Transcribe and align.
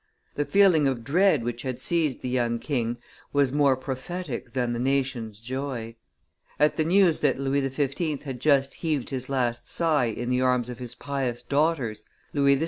The 0.33 0.45
feeling 0.45 0.87
of 0.87 1.03
dread 1.03 1.43
which 1.43 1.61
had 1.61 1.79
seized 1.79 2.21
the 2.23 2.29
young 2.29 2.57
king 2.57 2.97
was 3.31 3.53
more 3.53 3.77
prophetic 3.77 4.53
than 4.53 4.73
the 4.73 4.79
nation's 4.79 5.39
joy. 5.39 5.95
At 6.59 6.75
the 6.75 6.83
news 6.85 7.19
that 7.19 7.39
Louis 7.39 7.69
XV. 7.69 8.23
had 8.23 8.39
just 8.39 8.73
heaved 8.73 9.11
his 9.11 9.29
last 9.29 9.69
sigh 9.69 10.05
in 10.05 10.29
the 10.31 10.41
arms 10.41 10.69
of 10.69 10.79
his 10.79 10.95
pious 10.95 11.43
daughters, 11.43 12.03
Louis 12.33 12.57
XVI. 12.57 12.59